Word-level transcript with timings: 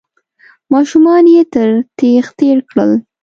ماشومان 0.73 1.23
يې 1.33 1.43
تر 1.53 1.69
تېغ 1.97 2.25
تېر 2.39 2.57
کړل. 2.69 2.91